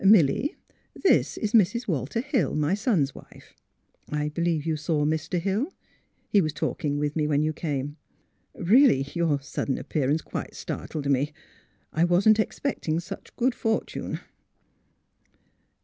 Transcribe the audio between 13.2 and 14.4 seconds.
good fortune."